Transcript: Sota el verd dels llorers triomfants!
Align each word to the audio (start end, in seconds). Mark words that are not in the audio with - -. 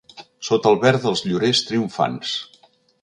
Sota 0.47 0.71
el 0.75 0.79
verd 0.85 1.05
dels 1.07 1.23
llorers 1.27 1.63
triomfants! 1.69 2.33